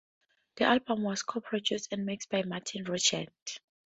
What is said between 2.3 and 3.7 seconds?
by Martin Rushent.